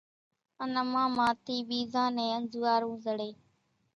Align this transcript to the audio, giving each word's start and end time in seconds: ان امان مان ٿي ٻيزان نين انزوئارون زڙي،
ان 0.63 0.71
امان 0.81 1.09
مان 1.17 1.31
ٿي 1.45 1.55
ٻيزان 1.67 2.09
نين 2.17 2.31
انزوئارون 2.37 2.95
زڙي، 3.05 3.31